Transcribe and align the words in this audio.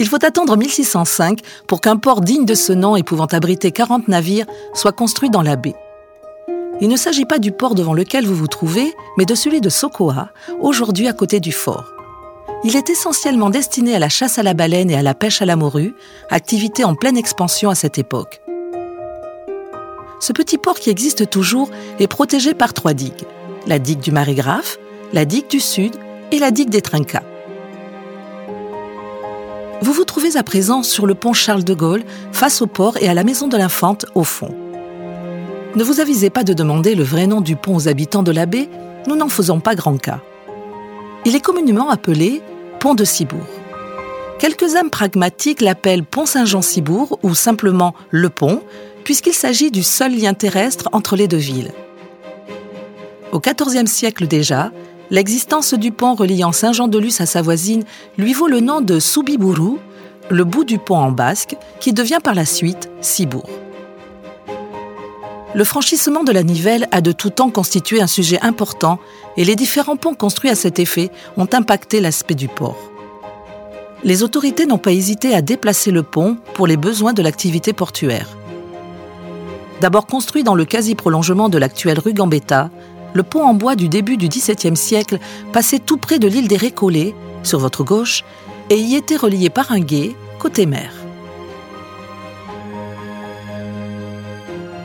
Il 0.00 0.06
faut 0.06 0.24
attendre 0.24 0.56
1605 0.56 1.40
pour 1.66 1.80
qu'un 1.80 1.96
port 1.96 2.20
digne 2.20 2.44
de 2.44 2.54
ce 2.54 2.72
nom 2.72 2.94
et 2.94 3.02
pouvant 3.02 3.26
abriter 3.26 3.72
40 3.72 4.08
navires 4.08 4.46
soit 4.74 4.92
construit 4.92 5.30
dans 5.30 5.42
la 5.42 5.56
baie. 5.56 5.74
Il 6.80 6.88
ne 6.88 6.96
s'agit 6.96 7.24
pas 7.24 7.40
du 7.40 7.50
port 7.50 7.74
devant 7.74 7.94
lequel 7.94 8.24
vous 8.24 8.36
vous 8.36 8.46
trouvez, 8.46 8.94
mais 9.16 9.24
de 9.24 9.34
celui 9.34 9.60
de 9.60 9.68
Sokoa, 9.68 10.30
aujourd'hui 10.60 11.08
à 11.08 11.12
côté 11.12 11.40
du 11.40 11.50
fort. 11.50 11.92
Il 12.62 12.76
est 12.76 12.90
essentiellement 12.90 13.50
destiné 13.50 13.96
à 13.96 13.98
la 13.98 14.08
chasse 14.08 14.38
à 14.38 14.44
la 14.44 14.54
baleine 14.54 14.90
et 14.90 14.96
à 14.96 15.02
la 15.02 15.14
pêche 15.14 15.42
à 15.42 15.44
la 15.44 15.56
morue, 15.56 15.94
activité 16.30 16.84
en 16.84 16.94
pleine 16.94 17.16
expansion 17.16 17.70
à 17.70 17.74
cette 17.74 17.98
époque. 17.98 18.40
Ce 20.20 20.32
petit 20.32 20.58
port 20.58 20.78
qui 20.78 20.90
existe 20.90 21.28
toujours 21.30 21.70
est 21.98 22.08
protégé 22.08 22.54
par 22.54 22.74
trois 22.74 22.94
digues. 22.94 23.26
La 23.66 23.78
digue 23.78 24.00
du 24.00 24.12
Marégraphe, 24.12 24.78
la 25.12 25.24
digue 25.24 25.48
du 25.48 25.60
Sud 25.60 25.94
et 26.30 26.38
la 26.38 26.50
digue 26.50 26.70
des 26.70 26.82
Trincas. 26.82 27.22
Vous 29.80 29.92
vous 29.92 30.04
trouvez 30.04 30.36
à 30.36 30.42
présent 30.42 30.82
sur 30.82 31.06
le 31.06 31.14
pont 31.14 31.32
Charles 31.32 31.62
de 31.62 31.74
Gaulle, 31.74 32.02
face 32.32 32.62
au 32.62 32.66
port 32.66 32.96
et 33.00 33.08
à 33.08 33.14
la 33.14 33.22
maison 33.22 33.46
de 33.46 33.56
l'Infante, 33.56 34.06
au 34.14 34.24
fond. 34.24 34.54
Ne 35.76 35.84
vous 35.84 36.00
avisez 36.00 36.30
pas 36.30 36.42
de 36.42 36.52
demander 36.52 36.96
le 36.96 37.04
vrai 37.04 37.26
nom 37.28 37.40
du 37.40 37.54
pont 37.54 37.76
aux 37.76 37.88
habitants 37.88 38.24
de 38.24 38.32
la 38.32 38.46
baie, 38.46 38.68
nous 39.06 39.14
n'en 39.14 39.28
faisons 39.28 39.60
pas 39.60 39.76
grand 39.76 39.96
cas. 39.96 40.20
Il 41.24 41.36
est 41.36 41.40
communément 41.40 41.90
appelé 41.90 42.42
pont 42.80 42.94
de 42.94 43.04
Cibourg. 43.04 43.46
Quelques 44.38 44.76
âmes 44.76 44.90
pragmatiques 44.90 45.60
l'appellent 45.60 46.04
pont 46.04 46.26
Saint-Jean-Cibourg 46.26 47.18
ou 47.22 47.34
simplement 47.34 47.94
le 48.10 48.30
pont, 48.30 48.62
puisqu'il 49.04 49.34
s'agit 49.34 49.70
du 49.70 49.82
seul 49.82 50.16
lien 50.16 50.34
terrestre 50.34 50.88
entre 50.92 51.16
les 51.16 51.28
deux 51.28 51.36
villes. 51.36 51.72
Au 53.30 53.40
XIVe 53.40 53.86
siècle 53.86 54.26
déjà, 54.26 54.72
l'existence 55.10 55.74
du 55.74 55.90
pont 55.90 56.14
reliant 56.14 56.52
Saint-Jean-de-Luz 56.52 57.20
à 57.20 57.26
sa 57.26 57.42
voisine 57.42 57.84
lui 58.16 58.32
vaut 58.32 58.48
le 58.48 58.60
nom 58.60 58.80
de 58.80 58.98
Soubiburu, 58.98 59.78
le 60.30 60.44
bout 60.44 60.64
du 60.64 60.78
pont 60.78 60.98
en 60.98 61.10
basque, 61.10 61.56
qui 61.80 61.92
devient 61.92 62.18
par 62.22 62.34
la 62.34 62.44
suite 62.44 62.90
Cibourg. 63.00 63.48
Le 65.54 65.64
franchissement 65.64 66.24
de 66.24 66.32
la 66.32 66.42
Nivelle 66.42 66.88
a 66.92 67.00
de 67.00 67.10
tout 67.10 67.30
temps 67.30 67.50
constitué 67.50 68.02
un 68.02 68.06
sujet 68.06 68.38
important 68.42 68.98
et 69.36 69.44
les 69.44 69.56
différents 69.56 69.96
ponts 69.96 70.14
construits 70.14 70.50
à 70.50 70.54
cet 70.54 70.78
effet 70.78 71.10
ont 71.36 71.48
impacté 71.52 72.00
l'aspect 72.00 72.34
du 72.34 72.48
port. 72.48 72.90
Les 74.04 74.22
autorités 74.22 74.66
n'ont 74.66 74.78
pas 74.78 74.92
hésité 74.92 75.34
à 75.34 75.42
déplacer 75.42 75.90
le 75.90 76.02
pont 76.02 76.36
pour 76.54 76.66
les 76.66 76.76
besoins 76.76 77.14
de 77.14 77.22
l'activité 77.22 77.72
portuaire. 77.72 78.28
D'abord 79.80 80.06
construit 80.06 80.44
dans 80.44 80.54
le 80.54 80.64
quasi-prolongement 80.64 81.48
de 81.48 81.58
l'actuelle 81.58 81.98
rue 81.98 82.12
Gambetta, 82.12 82.70
le 83.14 83.22
pont 83.22 83.42
en 83.42 83.54
bois 83.54 83.76
du 83.76 83.88
début 83.88 84.16
du 84.16 84.28
XVIIe 84.28 84.76
siècle 84.76 85.18
passait 85.52 85.78
tout 85.78 85.96
près 85.96 86.18
de 86.18 86.28
l'île 86.28 86.48
des 86.48 86.56
Récollets, 86.56 87.14
sur 87.42 87.58
votre 87.58 87.84
gauche, 87.84 88.24
et 88.70 88.76
y 88.76 88.96
était 88.96 89.16
relié 89.16 89.50
par 89.50 89.72
un 89.72 89.80
gué, 89.80 90.14
côté 90.38 90.66
mer. 90.66 90.92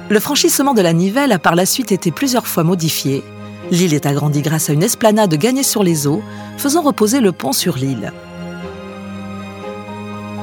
Le 0.10 0.20
franchissement 0.20 0.74
de 0.74 0.82
la 0.82 0.94
Nivelle 0.94 1.32
a 1.32 1.40
par 1.40 1.56
la 1.56 1.66
suite 1.66 1.92
été 1.92 2.12
plusieurs 2.12 2.48
fois 2.48 2.64
modifié. 2.64 3.24
L'île 3.72 3.94
est 3.94 4.06
agrandie 4.06 4.42
grâce 4.42 4.70
à 4.70 4.74
une 4.74 4.84
esplanade 4.84 5.34
gagnée 5.36 5.64
sur 5.64 5.84
les 5.84 6.08
eaux, 6.08 6.22
faisant 6.58 6.82
reposer 6.82 7.20
le 7.20 7.32
pont 7.32 7.54
sur 7.54 7.78
l'île. 7.78 8.12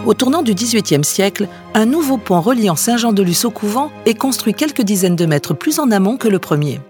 Au 0.06 0.14
tournant 0.14 0.42
du 0.42 0.54
XVIIIe 0.54 1.04
siècle, 1.04 1.46
un 1.74 1.84
nouveau 1.84 2.16
pont 2.16 2.40
reliant 2.40 2.74
Saint-Jean-de-Luz 2.74 3.44
au 3.44 3.50
couvent 3.50 3.90
est 4.06 4.14
construit 4.14 4.54
quelques 4.54 4.82
dizaines 4.82 5.14
de 5.14 5.26
mètres 5.26 5.54
plus 5.54 5.78
en 5.78 5.90
amont 5.90 6.16
que 6.16 6.28
le 6.28 6.38
premier. 6.38 6.80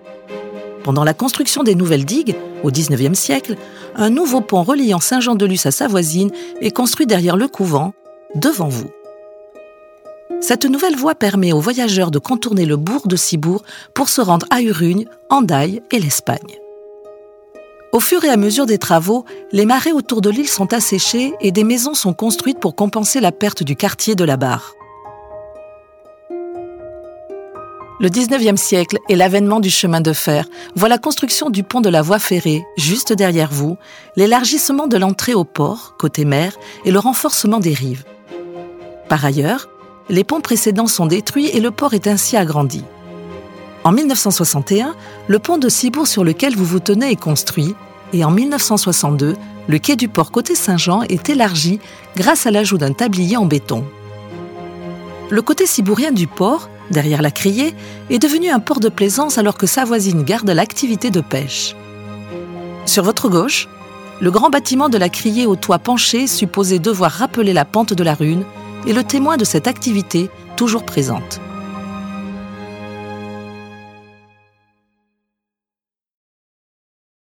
Pendant 0.83 1.05
la 1.05 1.15
construction 1.15 1.63
des 1.63 1.75
nouvelles 1.75 2.05
digues, 2.05 2.37
au 2.63 2.71
XIXe 2.71 3.19
siècle, 3.19 3.57
un 3.97 4.11
nouveau 4.11 4.41
pont 4.41 4.63
reliant 4.63 5.01
Saint-Jean-de-Luz 5.01 5.67
à 5.67 5.71
sa 5.71 5.89
voisine 5.89 6.31
est 6.61 6.71
construit 6.71 7.07
derrière 7.07 7.37
le 7.37 7.49
couvent, 7.49 7.93
devant 8.35 8.69
vous. 8.69 8.91
Cette 10.41 10.65
nouvelle 10.65 10.97
voie 10.97 11.15
permet 11.15 11.53
aux 11.53 11.61
voyageurs 11.61 12.11
de 12.11 12.19
contourner 12.19 12.65
le 12.65 12.77
bourg 12.77 13.07
de 13.07 13.17
Cibourg 13.17 13.63
pour 13.95 14.09
se 14.09 14.23
rendre 14.23 14.47
à 14.51 14.63
Urugne, 14.63 15.05
Andaille 15.29 15.83
et 15.91 15.99
l'Espagne. 15.99 16.59
Au 17.93 18.01
fur 18.01 18.25
et 18.25 18.31
à 18.31 18.37
mesure 18.37 18.67
des 18.67 18.79
travaux, 18.79 19.25
les 19.53 19.67
marais 19.67 19.93
autour 19.93 20.21
de 20.23 20.31
l'île 20.31 20.49
sont 20.49 20.73
asséchés 20.73 21.35
et 21.41 21.51
des 21.51 21.65
maisons 21.65 21.95
sont 21.95 22.15
construites 22.15 22.61
pour 22.61 22.75
compenser 22.75 23.21
la 23.21 23.33
perte 23.33 23.65
du 23.65 23.77
quartier 23.77 24.15
de 24.15 24.25
la 24.25 24.37
barre. 24.37 24.75
Le 28.01 28.09
19e 28.09 28.57
siècle 28.57 28.99
et 29.11 29.15
l'avènement 29.15 29.61
du 29.61 29.69
chemin 29.69 30.01
de 30.01 30.15
fer 30.15 30.47
voient 30.75 30.89
la 30.89 30.97
construction 30.97 31.51
du 31.51 31.63
pont 31.63 31.83
de 31.83 31.91
la 31.91 32.01
voie 32.01 32.19
ferrée, 32.19 32.65
juste 32.79 33.13
derrière 33.13 33.51
vous, 33.53 33.77
l'élargissement 34.17 34.87
de 34.87 34.97
l'entrée 34.97 35.35
au 35.35 35.45
port, 35.45 35.97
côté 35.99 36.25
mer, 36.25 36.55
et 36.87 36.93
le 36.93 36.99
renforcement 36.99 37.61
des 37.61 37.75
rives. 37.75 38.05
Par 39.11 39.23
ailleurs, 39.23 39.69
les 40.09 40.25
ponts 40.25 40.41
précédents 40.41 40.87
sont 40.87 41.05
détruits 41.05 41.49
et 41.49 41.61
le 41.61 41.71
port 41.71 41.93
est 41.93 42.07
ainsi 42.07 42.39
agrandi. 42.39 42.85
En 43.85 43.93
1961, 43.93 44.95
le 45.29 45.39
pont 45.39 45.59
de 45.59 45.69
Cibourg 45.69 46.07
sur 46.07 46.25
lequel 46.25 46.57
vous 46.57 46.65
vous 46.65 46.81
tenez 46.81 47.11
est 47.11 47.21
construit 47.21 47.75
et 48.15 48.25
en 48.25 48.31
1962, 48.31 49.37
le 49.69 49.79
quai 49.79 49.97
du 49.97 50.09
port 50.09 50.31
côté 50.31 50.55
Saint-Jean 50.55 51.03
est 51.03 51.29
élargi 51.29 51.81
grâce 52.17 52.47
à 52.47 52.51
l'ajout 52.51 52.79
d'un 52.79 52.95
tablier 52.95 53.37
en 53.37 53.45
béton. 53.45 53.85
Le 55.29 55.43
côté 55.43 55.67
cibourien 55.67 56.13
du 56.13 56.27
port, 56.27 56.71
derrière 56.91 57.23
la 57.23 57.31
criée, 57.31 57.75
est 58.11 58.19
devenu 58.19 58.51
un 58.51 58.61
port 58.61 58.81
de 58.81 58.89
plaisance 58.89 59.39
alors 59.39 59.57
que 59.57 59.67
sa 59.67 59.85
voisine 59.85 60.23
garde 60.23 60.51
l'activité 60.51 61.11
de 61.11 61.21
pêche. 61.21 61.75
Sur 62.87 63.05
votre 63.05 63.29
gauche, 63.29 63.69
le 64.21 64.31
grand 64.31 64.51
bâtiment 64.51 64.89
de 64.89 64.99
la 64.99 65.09
criée 65.09 65.47
au 65.47 65.57
toit 65.57 65.79
penché 65.79 66.27
supposé 66.27 66.79
devoir 66.79 67.11
rappeler 67.11 67.53
la 67.53 67.65
pente 67.65 67.95
de 67.95 68.05
la 68.05 68.15
rune 68.15 68.45
est 68.87 68.93
le 68.93 69.05
témoin 69.05 69.37
de 69.37 69.45
cette 69.45 69.67
activité 69.67 70.31
toujours 70.57 70.85
présente. 70.85 71.41